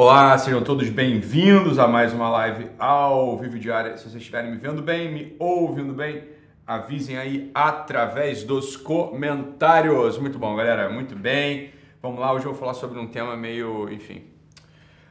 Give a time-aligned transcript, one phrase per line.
[0.00, 3.96] Olá, sejam todos bem-vindos a mais uma live ao vivo diária.
[3.96, 6.22] Se vocês estiverem me vendo bem, me ouvindo bem,
[6.64, 10.16] avisem aí através dos comentários.
[10.16, 11.72] Muito bom, galera, muito bem.
[12.00, 14.22] Vamos lá, hoje eu vou falar sobre um tema meio, enfim.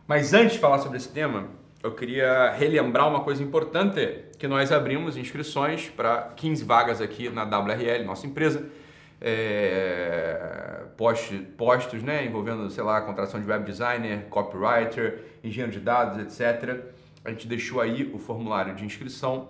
[0.07, 1.47] Mas antes de falar sobre esse tema,
[1.83, 7.43] eu queria relembrar uma coisa importante, que nós abrimos inscrições para 15 vagas aqui na
[7.43, 8.65] WRL, nossa empresa
[9.21, 16.19] é, post, postos né, envolvendo, sei lá, contratação de web designer, copywriter, engenheiro de dados,
[16.19, 16.85] etc.
[17.23, 19.49] A gente deixou aí o formulário de inscrição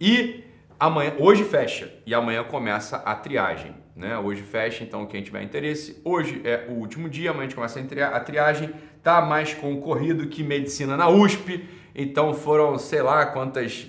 [0.00, 0.44] e
[0.78, 3.74] amanhã, hoje fecha e amanhã começa a triagem.
[3.94, 4.16] Né?
[4.16, 7.80] Hoje fecha, então quem tiver interesse, hoje é o último dia, amanhã a gente começa
[7.80, 8.70] a triagem,
[9.02, 13.88] tá mais concorrido que medicina na USP, então foram, sei lá, quantas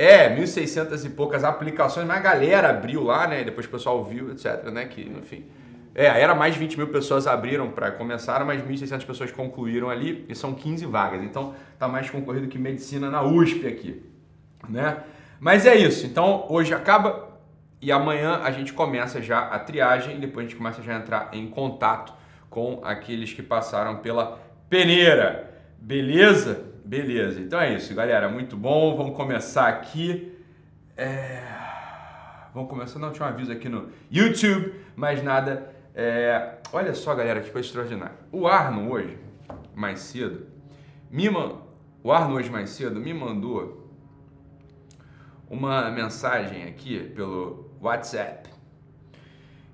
[0.00, 3.44] é, 1.600 e poucas aplicações, mas a galera abriu lá, né?
[3.44, 4.86] Depois o pessoal viu, etc, né?
[4.86, 5.44] Que, enfim...
[5.92, 10.24] É, era mais de 20 mil pessoas abriram para começar, mas 1.600 pessoas concluíram ali
[10.28, 11.22] e são 15 vagas.
[11.22, 14.02] Então tá mais concorrido que medicina na USP aqui,
[14.68, 14.98] né?
[15.40, 16.06] Mas é isso.
[16.06, 17.28] Então hoje acaba
[17.82, 20.98] e amanhã a gente começa já a triagem e depois a gente começa já a
[20.98, 22.14] entrar em contato
[22.48, 25.58] com aqueles que passaram pela peneira.
[25.76, 26.69] Beleza?
[26.90, 28.28] Beleza, então é isso, galera.
[28.28, 28.96] Muito bom.
[28.96, 30.36] Vamos começar aqui.
[30.96, 31.40] É...
[32.52, 32.98] Vamos começar.
[32.98, 35.72] Não, tinha um aviso aqui no YouTube, mas nada.
[35.94, 36.58] É...
[36.72, 38.16] Olha só, galera, que coisa extraordinária.
[38.32, 39.16] O Arno hoje,
[39.72, 40.48] mais cedo,
[41.08, 41.58] me man...
[42.02, 43.88] o Arno hoje mais cedo me mandou
[45.48, 48.50] uma mensagem aqui pelo WhatsApp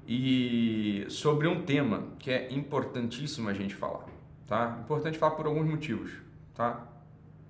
[0.06, 4.04] e sobre um tema que é importantíssimo a gente falar,
[4.46, 4.80] tá?
[4.84, 6.12] Importante falar por alguns motivos,
[6.54, 6.92] tá?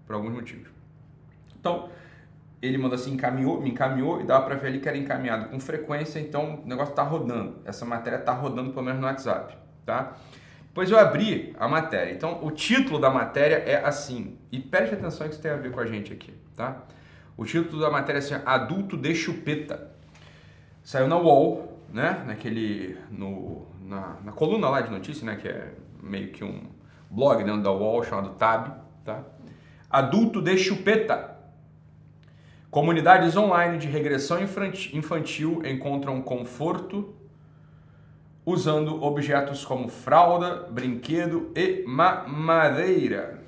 [0.06, 0.68] Por alguns motivos.
[1.58, 1.90] Então,
[2.62, 5.60] ele mandou assim, encaminhou, me encaminhou e dava para ver ali que era encaminhado com
[5.60, 7.56] frequência, então o negócio está rodando.
[7.64, 10.16] Essa matéria está rodando pelo menos no WhatsApp, tá?
[10.68, 12.12] Depois eu abri a matéria.
[12.12, 14.38] Então, o título da matéria é assim.
[14.52, 16.82] E preste atenção que isso tem a ver com a gente aqui, tá?
[17.36, 19.90] O título da matéria é assim, Adulto de Chupeta.
[20.82, 22.22] Saiu na UOL, né?
[22.26, 25.36] Naquele, no, na, na coluna lá de notícia, né?
[25.36, 25.72] Que é
[26.02, 26.64] meio que um
[27.10, 28.68] blog dentro da UOL chamado Tab,
[29.04, 29.24] tá?
[29.90, 31.36] Adulto de chupeta.
[32.70, 37.14] Comunidades online de regressão infantil encontram conforto
[38.44, 43.42] usando objetos como fralda, brinquedo e mamadeira.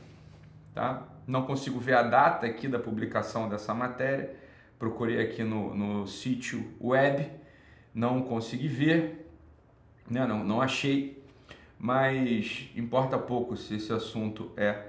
[0.74, 1.04] Tá?
[1.26, 4.34] Não consigo ver a data aqui da publicação dessa matéria.
[4.78, 7.30] Procurei aqui no, no sítio web,
[7.94, 9.28] não consegui ver,
[10.08, 10.24] né?
[10.26, 11.22] não, não achei,
[11.78, 14.84] mas importa pouco se esse assunto é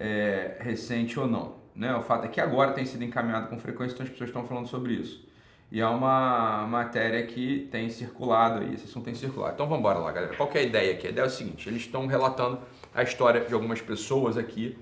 [0.00, 1.56] é, recente ou não.
[1.76, 1.94] Né?
[1.94, 4.66] O fato é que agora tem sido encaminhado com frequência, então as pessoas estão falando
[4.66, 5.28] sobre isso.
[5.70, 9.54] E é uma matéria que tem circulado aí, esse assunto tem circulado.
[9.54, 10.34] Então vamos embora lá, galera.
[10.34, 11.06] Qual é a ideia aqui?
[11.06, 12.58] A ideia é o seguinte, eles estão relatando
[12.92, 14.76] a história de algumas pessoas aqui.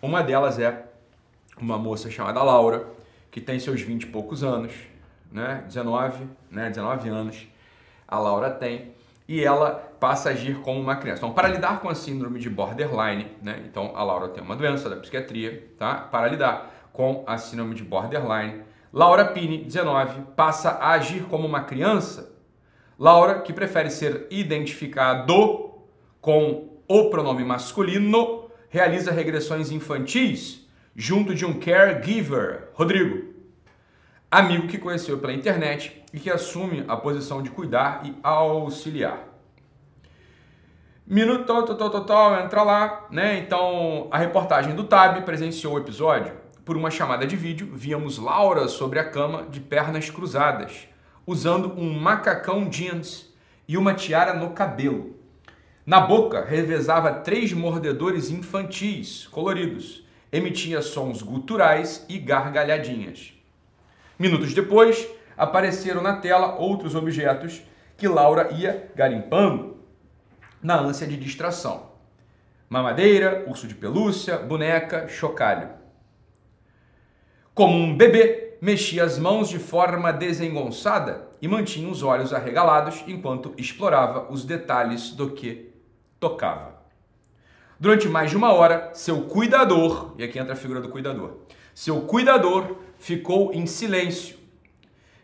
[0.00, 0.86] Uma delas é
[1.60, 2.86] uma moça chamada Laura,
[3.30, 4.72] que tem seus 20 e poucos anos,
[5.30, 5.64] né?
[5.66, 6.68] 19, né?
[6.68, 7.46] 19 anos.
[8.06, 8.92] A Laura tem
[9.32, 11.20] e ela passa a agir como uma criança.
[11.20, 13.62] Então, para lidar com a síndrome de borderline, né?
[13.64, 15.94] Então, a Laura tem uma doença da psiquiatria, tá?
[15.94, 18.60] Para lidar com a síndrome de borderline,
[18.92, 22.30] Laura Pini, 19, passa a agir como uma criança.
[22.98, 25.80] Laura, que prefere ser identificado
[26.20, 33.31] com o pronome masculino, realiza regressões infantis junto de um caregiver, Rodrigo,
[34.32, 39.28] amigo que conheceu pela internet e que assume a posição de cuidar e auxiliar.
[41.06, 43.36] Minuto total, total, total, entra lá, né?
[43.40, 46.32] Então, a reportagem do Tab presenciou o episódio.
[46.64, 50.88] Por uma chamada de vídeo, víamos Laura sobre a cama de pernas cruzadas,
[51.26, 53.30] usando um macacão jeans
[53.68, 55.14] e uma tiara no cabelo.
[55.84, 60.06] Na boca, revezava três mordedores infantis, coloridos.
[60.32, 63.41] Emitia sons guturais e gargalhadinhas.
[64.22, 67.60] Minutos depois, apareceram na tela outros objetos
[67.96, 69.78] que Laura ia garimpando
[70.62, 71.90] na ânsia de distração.
[72.70, 75.70] Mamadeira, urso de pelúcia, boneca, chocalho.
[77.52, 83.52] Como um bebê, mexia as mãos de forma desengonçada e mantinha os olhos arregalados enquanto
[83.58, 85.74] explorava os detalhes do que
[86.20, 86.80] tocava.
[87.76, 91.38] Durante mais de uma hora, seu cuidador, e aqui entra a figura do cuidador,
[91.74, 94.36] seu cuidador ficou em silêncio,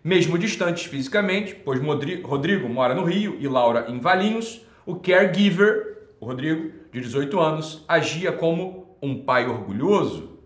[0.03, 1.81] mesmo distantes fisicamente, pois
[2.25, 7.85] Rodrigo mora no Rio e Laura em Valinhos, o caregiver, o Rodrigo, de 18 anos,
[7.87, 10.41] agia como um pai orgulhoso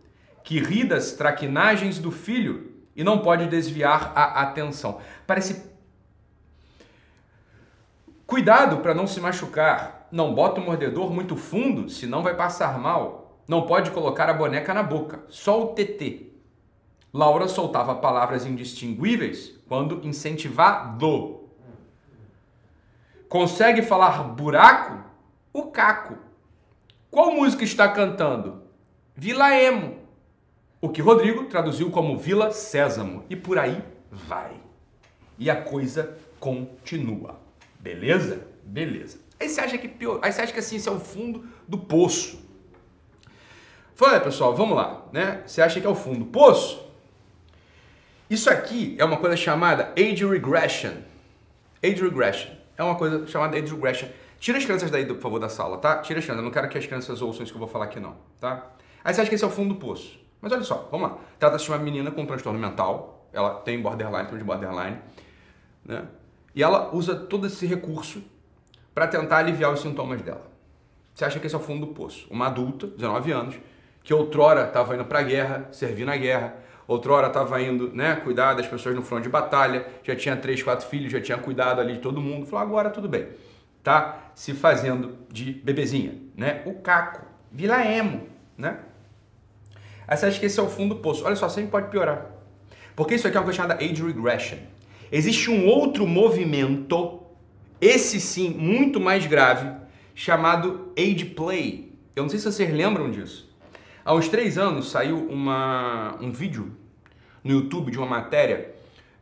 [0.44, 5.00] que ri das traquinagens do filho e não pode desviar a atenção.
[5.26, 5.73] Parece.
[8.26, 10.06] Cuidado para não se machucar.
[10.12, 13.40] Não bota o mordedor muito fundo, senão vai passar mal.
[13.49, 16.31] Não pode colocar a boneca na boca, só o TT.
[17.12, 21.41] Laura soltava palavras indistinguíveis quando incentivado.
[23.29, 25.05] Consegue falar buraco?
[25.53, 26.17] O caco.
[27.11, 28.62] Qual música está cantando?
[29.14, 29.99] Vila Emo.
[30.81, 33.25] O que Rodrigo traduziu como Vila Sésamo.
[33.29, 34.56] E por aí vai.
[35.38, 37.38] E a coisa continua.
[37.79, 38.47] Beleza?
[38.64, 39.19] Beleza.
[39.38, 41.76] Aí você acha que pior, aí você acha que assim, isso é o fundo do
[41.76, 42.41] poço.
[43.94, 45.43] Fala, pessoal, vamos lá, né?
[45.47, 46.92] Você acha que é o fundo do poço?
[48.32, 50.94] Isso aqui é uma coisa chamada age regression.
[51.82, 52.50] Age regression.
[52.79, 54.08] É uma coisa chamada age regression.
[54.40, 55.99] Tira as crianças daí, por favor, da sala, tá?
[55.99, 56.43] Tira as crianças.
[56.43, 58.70] Eu não quero que as crianças ouçam isso que eu vou falar aqui, não, tá?
[59.05, 60.19] Aí você acha que esse é o fundo do poço.
[60.40, 61.19] Mas olha só, vamos lá.
[61.38, 63.29] Trata-se de uma menina com um transtorno mental.
[63.34, 64.96] Ela tem borderline, tem de borderline,
[65.85, 66.06] né?
[66.55, 68.23] E ela usa todo esse recurso
[68.94, 70.50] para tentar aliviar os sintomas dela.
[71.12, 72.26] Você acha que esse é o fundo do poço?
[72.31, 73.56] Uma adulta, 19 anos,
[74.02, 78.55] que outrora estava indo para a guerra, servir na guerra, outrora estava indo né, cuidar
[78.55, 81.94] das pessoas no front de batalha, já tinha três, quatro filhos, já tinha cuidado ali
[81.94, 82.46] de todo mundo.
[82.46, 83.29] Falou, agora tudo bem.
[83.82, 86.62] Tá se fazendo de bebezinha, né?
[86.67, 88.79] O caco, vila emo, né?
[90.06, 91.25] Aí você acha que esse é o fundo do poço.
[91.25, 92.26] Olha só, sempre pode piorar.
[92.94, 94.58] Porque isso aqui é uma coisa chamada age regression.
[95.11, 97.23] Existe um outro movimento,
[97.81, 99.70] esse sim, muito mais grave,
[100.14, 101.93] chamado age play.
[102.14, 103.51] Eu não sei se vocês lembram disso.
[104.04, 106.75] Há uns três anos saiu uma, um vídeo
[107.44, 108.75] no YouTube de uma matéria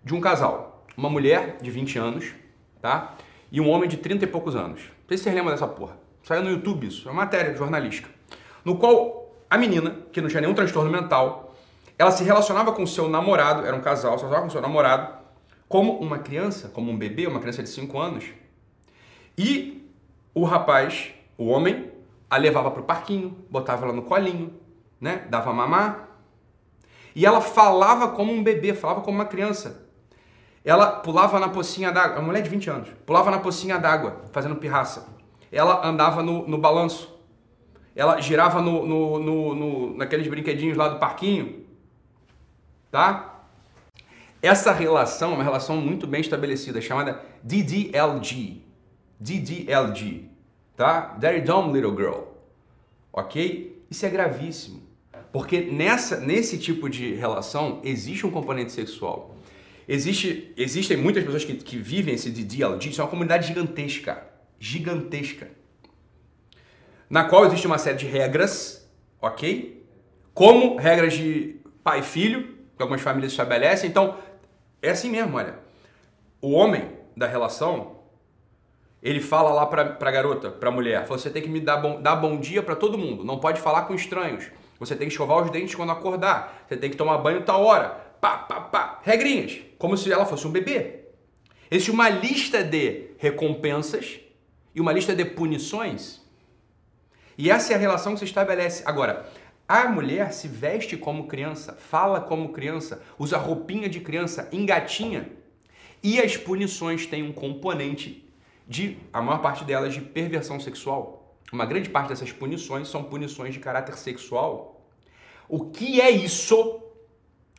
[0.02, 0.86] de um casal.
[0.96, 2.32] Uma mulher de 20 anos,
[2.80, 3.14] tá?
[3.52, 4.80] E um homem de 30 e poucos anos.
[4.80, 5.98] Não sei se vocês lembram dessa porra.
[6.22, 7.06] Saiu no YouTube isso.
[7.06, 8.08] É uma matéria jornalística.
[8.64, 11.54] No qual a menina, que não tinha nenhum transtorno mental,
[11.98, 15.12] ela se relacionava com seu namorado, era um casal, se relacionava com seu namorado,
[15.68, 18.24] como uma criança, como um bebê, uma criança de 5 anos.
[19.36, 19.86] E
[20.32, 21.90] o rapaz, o homem,
[22.30, 24.58] a levava para o parquinho, botava ela no colinho,
[25.00, 25.26] né?
[25.28, 26.08] Dava mamar.
[27.14, 29.88] E ela falava como um bebê, falava como uma criança.
[30.64, 34.56] Ela pulava na pocinha d'água, uma mulher de 20 anos, pulava na pocinha d'água, fazendo
[34.56, 35.08] pirraça.
[35.50, 37.18] Ela andava no, no balanço.
[37.96, 41.66] Ela girava no, no, no, no, naqueles brinquedinhos lá do parquinho.
[42.90, 43.44] Tá?
[44.42, 48.62] Essa relação é uma relação muito bem estabelecida, chamada DDLG.
[49.18, 50.30] DDLG.
[50.76, 51.16] Tá?
[51.18, 52.22] Very Dumb Little Girl.
[53.12, 53.84] Ok?
[53.90, 54.89] Isso é gravíssimo.
[55.32, 59.36] Porque nessa, nesse tipo de relação existe um componente sexual.
[59.86, 64.24] Existe, existem muitas pessoas que, que vivem esse DDLG, isso é uma comunidade gigantesca.
[64.58, 65.48] Gigantesca.
[67.08, 68.88] Na qual existe uma série de regras,
[69.20, 69.84] ok?
[70.32, 73.90] Como regras de pai e filho, que algumas famílias estabelecem.
[73.90, 74.16] Então,
[74.80, 75.58] é assim mesmo, olha.
[76.40, 77.96] O homem da relação,
[79.02, 82.16] ele fala lá pra, pra garota, pra mulher, você tem que me dar bom, dar
[82.16, 84.50] bom dia para todo mundo, não pode falar com estranhos.
[84.80, 86.64] Você tem que escovar os dentes quando acordar.
[86.66, 87.90] Você tem que tomar banho tal hora.
[88.18, 89.00] Pá, pá, pá.
[89.02, 89.58] Regrinhas.
[89.78, 91.00] Como se ela fosse um bebê.
[91.70, 94.18] Existe uma lista de recompensas
[94.74, 96.22] e uma lista de punições.
[97.36, 98.82] E essa é a relação que se estabelece.
[98.86, 99.30] Agora,
[99.68, 105.30] a mulher se veste como criança, fala como criança, usa roupinha de criança, engatinha.
[106.02, 108.26] E as punições têm um componente
[108.66, 111.19] de, a maior parte delas, de perversão sexual
[111.52, 114.86] uma grande parte dessas punições são punições de caráter sexual.
[115.48, 116.80] O que é isso?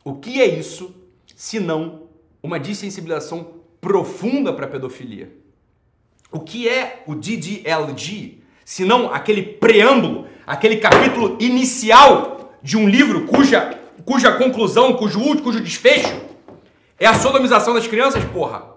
[0.04, 0.94] O que é isso
[1.36, 2.08] se não
[2.42, 5.32] uma dessensibilização profunda para a pedofilia?
[6.30, 8.42] O que é o DDLG?
[8.64, 15.42] Se não aquele preâmbulo, aquele capítulo inicial de um livro cuja, cuja conclusão, cujo último,
[15.42, 16.32] cujo desfecho
[16.98, 18.76] é a sodomização das crianças, porra.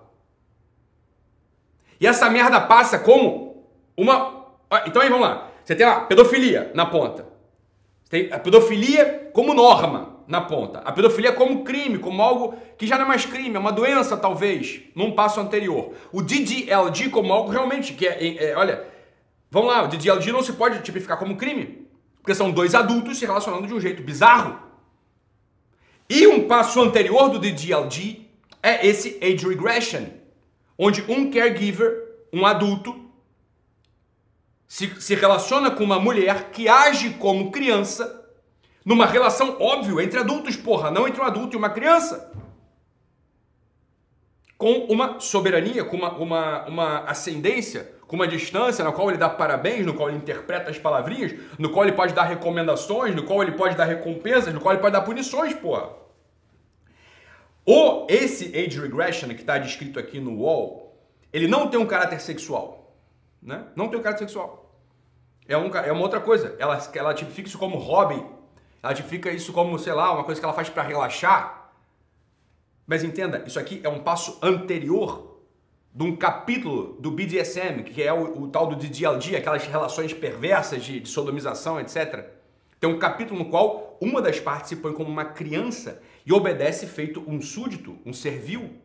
[2.00, 4.45] E essa merda passa como uma
[4.86, 5.52] então aí vamos lá.
[5.64, 7.28] Você tem lá pedofilia na ponta.
[8.04, 10.80] Você tem a pedofilia como norma na ponta.
[10.80, 14.18] A pedofilia como crime, como algo que já não é mais crime, é uma doença
[14.18, 15.94] talvez, num passo anterior.
[16.12, 18.84] O DDLG como algo realmente que é, é, é olha,
[19.50, 21.88] vamos lá, o DDLG não se pode tipificar como crime,
[22.22, 24.60] porque são dois adultos se relacionando de um jeito bizarro.
[26.10, 28.28] E um passo anterior do DDLG
[28.62, 30.06] é esse age regression,
[30.78, 32.04] onde um caregiver,
[32.34, 33.05] um adulto,
[34.68, 38.24] se, se relaciona com uma mulher que age como criança,
[38.84, 42.32] numa relação óbvio entre adultos, porra, não entre um adulto e uma criança.
[44.58, 49.28] Com uma soberania, com uma, uma, uma ascendência, com uma distância na qual ele dá
[49.28, 53.42] parabéns, no qual ele interpreta as palavrinhas, no qual ele pode dar recomendações, no qual
[53.42, 55.90] ele pode dar recompensas, no qual ele pode dar punições, porra.
[57.66, 60.96] Ou esse age regression que está descrito aqui no wall,
[61.34, 62.85] ele não tem um caráter sexual.
[63.46, 63.68] Né?
[63.76, 64.76] Não tem um caráter sexual.
[65.48, 66.56] É, um, é uma outra coisa.
[66.58, 68.22] Ela, ela tipifica isso como hobby.
[68.82, 71.72] Ela tipifica isso como, sei lá, uma coisa que ela faz para relaxar.
[72.88, 75.40] Mas entenda, isso aqui é um passo anterior
[75.94, 80.84] de um capítulo do BDSM, que é o, o tal do DDLG, aquelas relações perversas
[80.84, 82.26] de, de sodomização, etc.
[82.80, 86.86] Tem um capítulo no qual uma das partes se põe como uma criança e obedece
[86.86, 88.82] feito um súdito, um servil,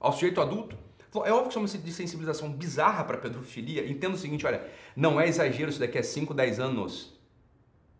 [0.00, 0.76] ao sujeito adulto.
[1.24, 3.88] É óbvio que é uma sensibilização bizarra para pedofilia.
[3.88, 4.62] Entenda o seguinte, olha,
[4.94, 7.18] não é exagero isso daqui a 5, 10 anos.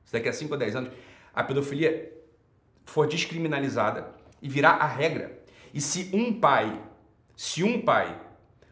[0.05, 0.93] Isso daqui a 5 ou 10 anos,
[1.35, 2.13] a pedofilia
[2.85, 5.39] for descriminalizada e virar a regra.
[5.73, 6.81] E se um pai,
[7.37, 8.19] se um pai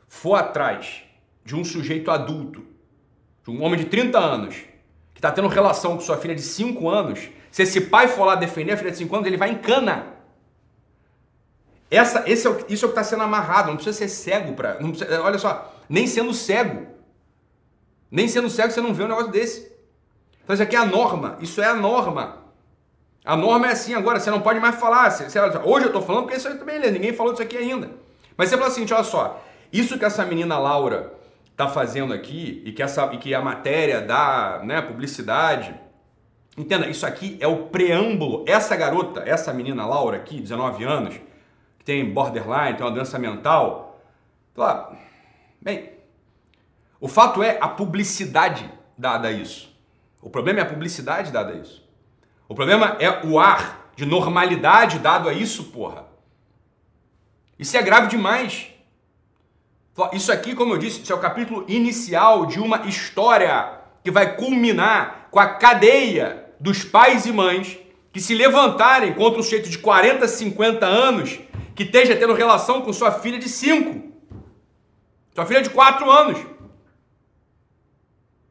[0.09, 1.03] for atrás
[1.45, 2.65] de um sujeito adulto,
[3.45, 4.57] de um homem de 30 anos,
[5.15, 8.35] que está tendo relação com sua filha de 5 anos, se esse pai for lá
[8.35, 10.16] defender a filha de 5 anos, ele vai em cana.
[11.91, 14.55] Essa, esse é o, isso é o que está sendo amarrado, não precisa ser cego
[14.55, 14.79] para.
[15.23, 16.87] Olha só, nem sendo cego.
[18.11, 19.73] Nem sendo cego você não vê um negócio desse.
[20.43, 22.45] Então isso aqui é a norma, isso é a norma.
[23.25, 25.11] A norma é assim agora, você não pode mais falar.
[25.11, 27.91] Você, você, hoje eu estou falando porque isso aí também, ninguém falou disso aqui ainda.
[28.37, 31.13] Mas você fala assim, olha só, isso que essa menina Laura
[31.51, 35.75] está fazendo aqui e que, essa, e que a matéria dá né, publicidade,
[36.57, 38.45] entenda, isso aqui é o preâmbulo.
[38.47, 41.17] Essa garota, essa menina Laura aqui, 19 anos,
[41.87, 44.03] tem borderline, tem uma doença mental,
[45.63, 45.93] bem,
[47.01, 49.73] o fato é a publicidade dada a isso.
[50.21, 51.89] O problema é a publicidade dada a isso.
[52.49, 56.07] O problema é o ar de normalidade dado a isso, porra.
[57.57, 58.73] Isso é grave demais.
[60.13, 65.29] Isso aqui, como eu disse, é o capítulo inicial de uma história que vai culminar
[65.31, 67.79] com a cadeia dos pais e mães
[68.13, 71.39] que se levantarem contra um sujeito de 40, 50 anos
[71.77, 74.03] que esteja tendo relação com sua filha de 5.
[75.35, 76.39] Sua filha de 4 anos.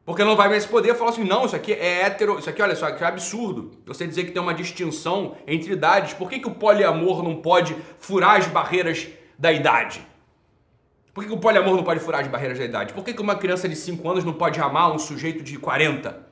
[0.04, 2.76] Porque não vai mais poder falar assim, não, isso aqui é hétero, isso aqui, olha
[2.76, 3.72] só, é absurdo.
[3.84, 6.14] Você dizer que tem uma distinção entre idades.
[6.14, 10.06] Por que, que o poliamor não pode furar as barreiras da idade?
[11.12, 12.94] Por que, que o poliamor não pode furar as barreiras da idade?
[12.94, 16.24] Por que, que uma criança de 5 anos não pode amar um sujeito de 40?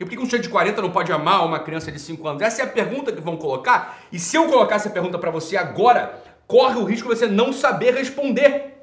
[0.00, 2.40] E por que um sujeito de 40 não pode amar uma criança de 5 anos?
[2.40, 3.98] Essa é a pergunta que vão colocar.
[4.10, 6.18] E se eu colocar essa pergunta para você agora,
[6.50, 8.74] corre o risco de você não saber responder.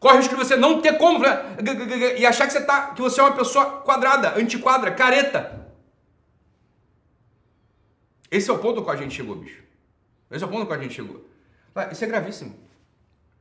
[0.00, 1.56] Corre o risco de você não ter como né?
[2.18, 5.64] e achar que você, tá, que você é uma pessoa quadrada, antiquadra, careta.
[8.28, 9.62] Esse é o ponto com a gente chegou, bicho.
[10.28, 11.24] Esse é o ponto com a gente chegou.
[11.92, 12.58] Isso é gravíssimo.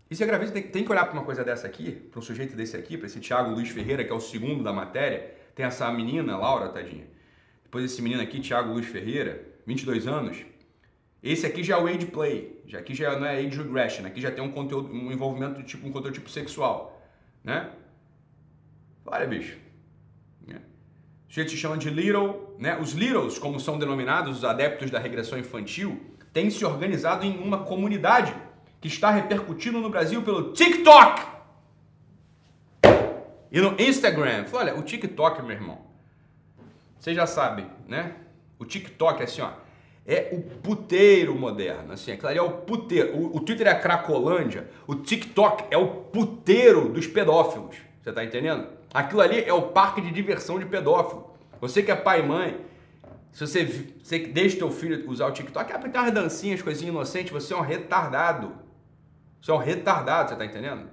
[0.07, 0.53] Isso é gravíssimo.
[0.53, 3.07] Tem, tem que olhar para uma coisa dessa aqui, para um sujeito desse aqui, para
[3.07, 5.33] esse Thiago Luiz Ferreira, que é o segundo da matéria.
[5.55, 7.07] Tem essa menina, Laura, tadinha.
[7.63, 10.50] Depois esse menino aqui, Thiago Luiz Ferreira, 22 anos.
[11.23, 14.19] Esse aqui já é o age play, já aqui já não é age regression, aqui
[14.19, 16.99] já tem um conteúdo, um envolvimento tipo um conteúdo tipo sexual,
[17.43, 17.69] né?
[19.05, 19.55] Olha, bicho.
[20.47, 20.59] Né?
[21.29, 22.75] O jeito se chama de little, né?
[22.79, 26.01] Os littles, como são denominados os adeptos da regressão infantil,
[26.33, 28.35] têm se organizado em uma comunidade
[28.79, 31.21] que está repercutindo no Brasil pelo TikTok
[33.51, 34.45] e no Instagram.
[34.51, 35.85] Olha, o TikTok, meu irmão,
[36.97, 38.15] você já sabe, né?
[38.57, 39.51] O TikTok é assim, ó
[40.05, 43.15] é o puteiro moderno, assim, aquilo ali é o puteiro.
[43.15, 47.77] O, o, Twitter é a Cracolândia, o TikTok é o puteiro dos pedófilos.
[48.01, 48.67] Você tá entendendo?
[48.93, 51.29] Aquilo ali é o parque de diversão de pedófilo.
[51.59, 52.65] Você que é pai e mãe,
[53.31, 53.63] se você,
[54.01, 57.57] você deixa teu filho usar o TikTok, é aplicar umas dancinhas, coisinhas inocentes, você é
[57.57, 58.53] um retardado.
[59.41, 60.89] Você é um retardado, você tá entendendo?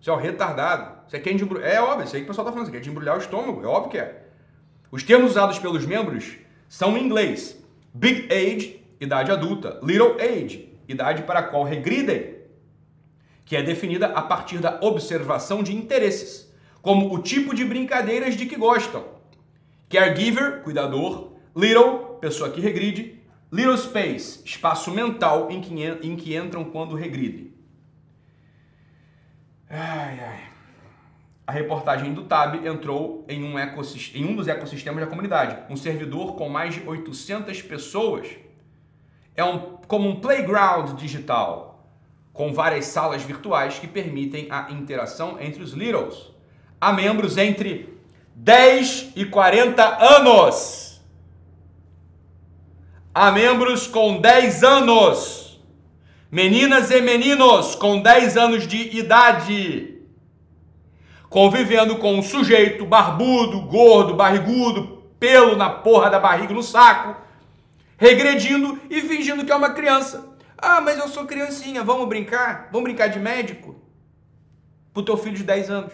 [0.00, 0.98] Você é um retardado.
[1.06, 1.70] Você quer embrulhar.
[1.70, 3.66] É óbvio, isso aí que o pessoal tá falando, você quer embrulhar o estômago, é
[3.66, 4.24] óbvio que é.
[4.90, 6.36] Os termos usados pelos membros
[6.66, 7.62] são em inglês.
[7.98, 9.80] Big age, idade adulta.
[9.82, 12.36] Little age, idade para a qual regridem,
[13.44, 16.48] que é definida a partir da observação de interesses,
[16.80, 19.04] como o tipo de brincadeiras de que gostam.
[19.90, 21.32] Caregiver, cuidador.
[21.56, 23.20] Little, pessoa que regride.
[23.50, 27.52] Little space, espaço mental em que, em que entram quando regridem.
[29.68, 30.47] Ai, ai.
[31.48, 36.34] A reportagem do TAB entrou em um, em um dos ecossistemas da comunidade, um servidor
[36.34, 38.28] com mais de 800 pessoas.
[39.34, 41.88] É um, como um playground digital,
[42.34, 46.30] com várias salas virtuais que permitem a interação entre os Littles.
[46.78, 47.98] Há membros entre
[48.34, 51.00] 10 e 40 anos.
[53.14, 55.64] Há membros com 10 anos.
[56.30, 59.97] Meninas e meninos com 10 anos de idade
[61.28, 67.20] convivendo com um sujeito barbudo, gordo, barrigudo, pelo na porra da barriga, no saco,
[67.96, 70.36] regredindo e fingindo que é uma criança.
[70.56, 72.68] Ah, mas eu sou criancinha, vamos brincar?
[72.72, 73.76] Vamos brincar de médico?
[74.92, 75.92] Pro teu filho de 10 anos.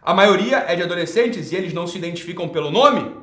[0.00, 3.14] A maioria é de adolescentes e eles não se identificam pelo nome,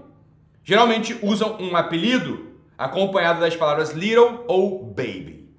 [0.64, 5.50] geralmente usam um apelido acompanhado das palavras little ou baby.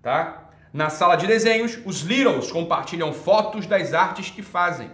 [0.00, 0.47] Tá?
[0.72, 4.90] Na sala de desenhos, os littles compartilham fotos das artes que fazem,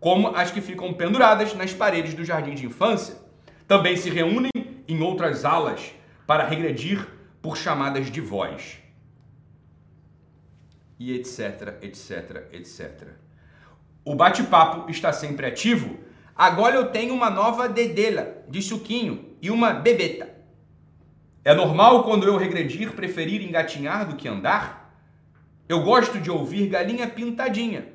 [0.00, 3.16] como as que ficam penduradas nas paredes do jardim de infância.
[3.68, 4.50] Também se reúnem
[4.88, 5.92] em outras alas
[6.26, 7.06] para regredir
[7.40, 8.78] por chamadas de voz.
[10.98, 13.08] E etc, etc, etc.
[14.04, 15.98] O bate-papo está sempre ativo.
[16.34, 20.34] Agora eu tenho uma nova dedela de suquinho e uma bebeta.
[21.44, 24.85] É normal quando eu regredir preferir engatinhar do que andar?
[25.68, 27.86] Eu gosto de ouvir galinha pintadinha.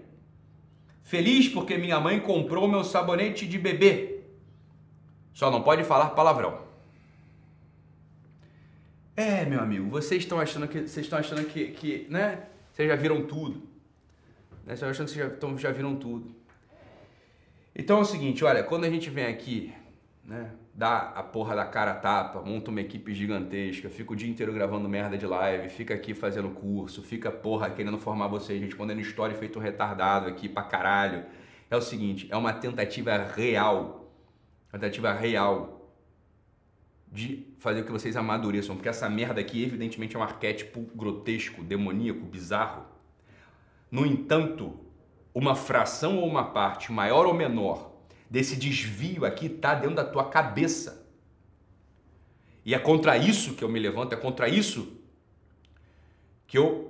[1.03, 4.21] Feliz porque minha mãe comprou meu sabonete de bebê.
[5.33, 6.61] Só não pode falar palavrão.
[9.15, 12.43] É, meu amigo, vocês estão achando que vocês estão achando que, que, né?
[12.71, 13.59] Vocês já viram tudo.
[14.65, 14.75] Né?
[14.75, 16.33] Vocês estão achando que vocês já, já viram tudo.
[17.75, 19.73] Então é o seguinte, olha, quando a gente vem aqui,
[20.23, 24.53] né, dá a porra da cara tapa, monta uma equipe gigantesca, fica o dia inteiro
[24.53, 29.35] gravando merda de live, fica aqui fazendo curso, fica porra querendo formar vocês, respondendo história
[29.35, 31.25] feito retardado aqui pra caralho.
[31.69, 34.11] É o seguinte, é uma tentativa real,
[34.71, 35.89] tentativa real
[37.11, 41.61] de fazer com que vocês amadureçam, porque essa merda aqui evidentemente é um arquétipo grotesco,
[41.61, 42.85] demoníaco, bizarro.
[43.91, 44.79] No entanto,
[45.33, 47.90] uma fração ou uma parte maior ou menor
[48.31, 51.05] desse desvio aqui está dentro da tua cabeça.
[52.63, 54.97] E é contra isso que eu me levanto, é contra isso
[56.47, 56.87] que eu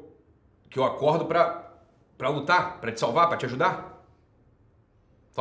[0.69, 1.69] que eu acordo para
[2.15, 4.06] para lutar, para te salvar, para te ajudar.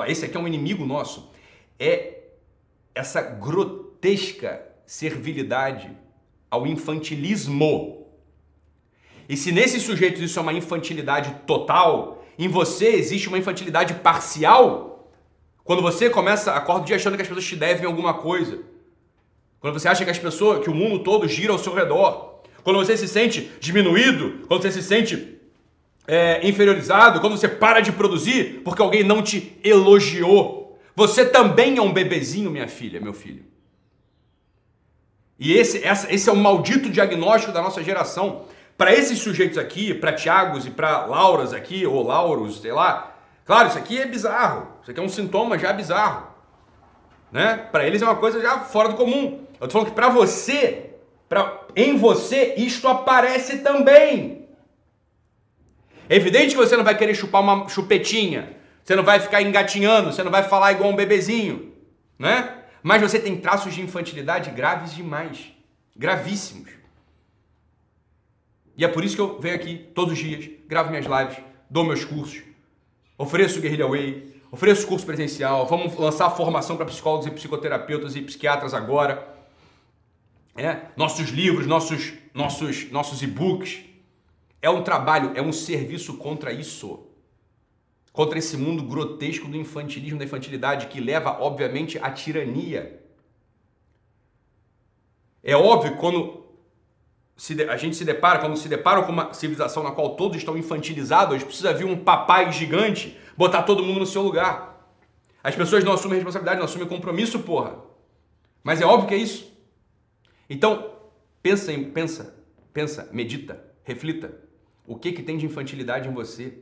[0.06, 1.30] Esse aqui é um inimigo nosso.
[1.78, 2.22] É
[2.94, 5.94] essa grotesca servilidade
[6.50, 8.06] ao infantilismo.
[9.28, 14.89] E se nesses sujeitos isso é uma infantilidade total, em você existe uma infantilidade parcial,
[15.70, 18.59] quando você começa, acorda o dia achando que as pessoas te devem alguma coisa,
[19.61, 22.80] quando você acha que as pessoas, que o mundo todo gira ao seu redor, quando
[22.80, 25.38] você se sente diminuído, quando você se sente
[26.09, 31.80] é, inferiorizado, quando você para de produzir porque alguém não te elogiou, você também é
[31.80, 33.44] um bebezinho, minha filha, meu filho.
[35.38, 38.42] E esse, essa, esse é o maldito diagnóstico da nossa geração.
[38.76, 43.10] Para esses sujeitos aqui, para Tiagos e para Lauras aqui, ou Lauros, sei lá,
[43.50, 44.68] claro, isso aqui é bizarro.
[44.80, 46.28] Isso aqui é um sintoma já bizarro.
[47.32, 47.56] Né?
[47.56, 49.44] Para eles é uma coisa já fora do comum.
[49.60, 50.94] Eu tô falando que para você,
[51.28, 54.48] pra, em você, isto aparece também.
[56.08, 60.12] É evidente que você não vai querer chupar uma chupetinha, você não vai ficar engatinhando,
[60.12, 61.74] você não vai falar igual um bebezinho,
[62.16, 62.56] né?
[62.84, 65.52] Mas você tem traços de infantilidade graves demais,
[65.96, 66.70] gravíssimos.
[68.76, 71.82] E é por isso que eu venho aqui todos os dias, gravo minhas lives, dou
[71.82, 72.42] meus cursos,
[73.22, 78.72] ofereço Guerrilla Way, ofereço curso presencial, vamos lançar formação para psicólogos e psicoterapeutas e psiquiatras
[78.72, 79.28] agora.
[80.56, 83.80] É, nossos livros, nossos, nossos, nossos e-books.
[84.62, 87.06] É um trabalho, é um serviço contra isso
[88.12, 93.00] contra esse mundo grotesco do infantilismo, da infantilidade, que leva, obviamente, à tirania.
[95.42, 95.98] É óbvio que
[97.40, 100.59] quando a gente se depara, quando se depara com uma civilização na qual todos estão
[100.59, 104.87] infantilizados, hoje precisa vir um papai gigante botar todo mundo no seu lugar.
[105.42, 107.79] As pessoas não assumem responsabilidade, não assumem compromisso, porra.
[108.62, 109.50] Mas é óbvio que é isso.
[110.50, 110.90] Então,
[111.42, 112.37] pensa, pensa,
[112.74, 114.35] pensa, medita, reflita.
[114.87, 116.59] O que que tem de infantilidade em você?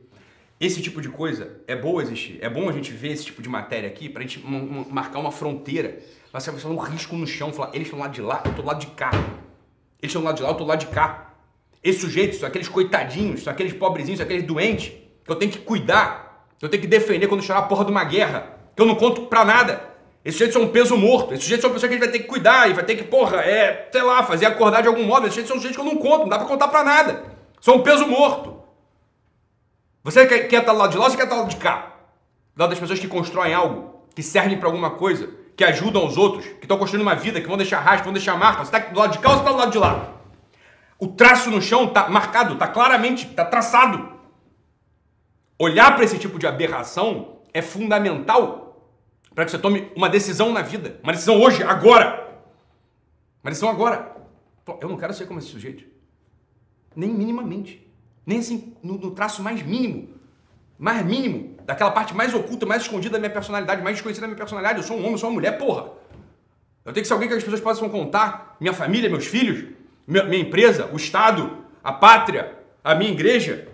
[0.61, 2.39] Esse tipo de coisa é boa existir.
[2.41, 5.99] É bom a gente ver esse tipo de matéria aqui pra gente marcar uma fronteira.
[6.33, 8.63] Mas você vai um risco no chão, falar, eles estão lá de lá, eu tô
[8.63, 9.11] do lado de cá.
[10.01, 11.33] Eles estão do lado de lá, eu tô do lado de cá.
[11.83, 14.93] Esses sujeitos são aqueles coitadinhos, são aqueles pobrezinhos, são aqueles doentes,
[15.25, 17.91] que eu tenho que cuidar, que eu tenho que defender quando chegar a porra de
[17.91, 19.89] uma guerra, que eu não conto pra nada.
[20.25, 21.33] Esses sujeitos são um peso morto.
[21.33, 23.05] Esses sujeitos são pessoas que a gente vai ter que cuidar e vai ter que,
[23.05, 25.27] porra, é, sei lá, fazer acordar de algum modo.
[25.27, 27.25] Esses sujeitos são sujeitos que eu não conto, não dá pra contar pra nada.
[27.61, 28.59] São um peso morto.
[30.05, 31.57] Você quer, quer estar do lado de lá ou você quer estar do lado de
[31.57, 31.97] cá?
[32.55, 36.17] Do lado das pessoas que constroem algo, que servem para alguma coisa, que ajudam os
[36.17, 38.65] outros, que estão construindo uma vida, que vão deixar rastro, vão deixar marca.
[38.65, 40.15] Você está do lado de cá ou você está do lado de lá?
[40.99, 44.09] O traço no chão está marcado, está claramente, está traçado.
[45.59, 48.89] Olhar para esse tipo de aberração é fundamental
[49.35, 50.99] para que você tome uma decisão na vida.
[51.03, 52.41] Uma decisão hoje, agora.
[53.43, 54.17] Uma decisão agora.
[54.81, 55.85] Eu não quero ser como esse sujeito.
[56.97, 57.89] Nem minimamente
[58.29, 60.11] nem assim no, no traço mais mínimo,
[60.79, 64.39] mais mínimo, daquela parte mais oculta, mais escondida da minha personalidade, mais desconhecida da minha
[64.39, 64.79] personalidade.
[64.79, 65.91] Eu sou um homem, eu sou uma mulher, porra.
[66.85, 69.75] Eu tenho que ser alguém que as pessoas possam contar, minha família, meus filhos,
[70.07, 73.69] minha, empresa, o Estado, a pátria, a minha igreja.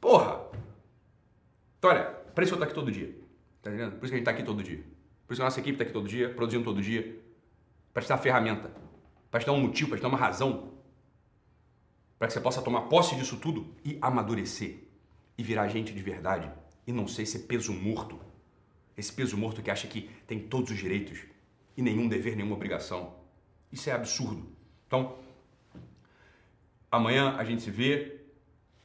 [0.00, 0.40] Porra.
[1.78, 3.14] Então, olha, Para isso eu estou aqui todo dia.
[3.62, 3.92] Tá entendendo?
[3.92, 4.78] Por isso que a gente está aqui todo dia.
[5.26, 7.16] Por isso que a nossa equipe está aqui todo dia, produzindo todo dia.
[7.92, 8.70] Para te dar ferramenta.
[9.30, 10.72] Para te dar um motivo, para te dar uma razão.
[12.18, 14.89] Para que você possa tomar posse disso tudo e amadurecer.
[15.40, 16.52] E virar gente de verdade.
[16.86, 18.20] E não ser esse peso morto.
[18.94, 21.20] Esse peso morto que acha que tem todos os direitos
[21.74, 23.14] e nenhum dever, nenhuma obrigação.
[23.72, 24.46] Isso é absurdo.
[24.86, 25.16] Então,
[26.92, 28.20] amanhã a gente se vê.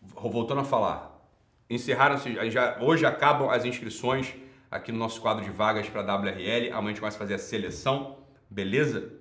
[0.01, 1.29] Voltando a falar,
[1.69, 2.37] encerraram-se,
[2.79, 4.33] hoje acabam as inscrições
[4.71, 6.71] aqui no nosso quadro de vagas para WRL.
[6.71, 9.11] Amanhã a gente começa a fazer a seleção, beleza?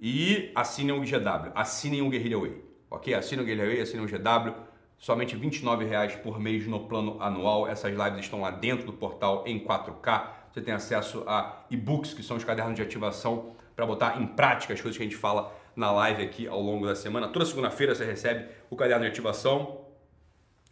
[0.00, 3.12] E assinem o GW, assinem o Guerrilla Way, ok?
[3.12, 4.67] Assinem o Guerrilla Way, assinem o GW,
[4.98, 7.68] somente R$ 29,00 por mês no plano anual.
[7.68, 10.30] Essas lives estão lá dentro do portal em 4K.
[10.52, 14.74] Você tem acesso a e-books, que são os cadernos de ativação, para botar em prática
[14.74, 17.28] as coisas que a gente fala na live aqui ao longo da semana.
[17.28, 19.86] Toda segunda-feira você recebe o caderno de ativação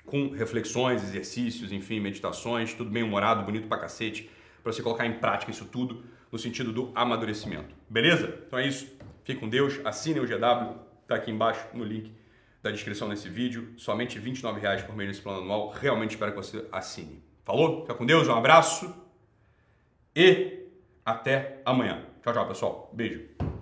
[0.04, 4.30] com reflexões, exercícios, enfim, meditações, tudo bem humorado, bonito pra cacete,
[4.62, 7.74] para você colocar em prática isso tudo no sentido do amadurecimento.
[7.88, 8.42] Beleza?
[8.46, 8.96] Então é isso.
[9.24, 12.12] Fique com Deus, assine o GW, tá aqui embaixo no link
[12.66, 13.72] da descrição desse vídeo.
[13.76, 15.70] Somente R$ 29,00 por mês nesse plano anual.
[15.70, 17.22] Realmente espero que você assine.
[17.44, 17.82] Falou?
[17.82, 18.92] Fica com Deus, um abraço
[20.14, 20.66] e
[21.04, 22.04] até amanhã.
[22.22, 22.90] Tchau, tchau, pessoal.
[22.92, 23.55] Beijo.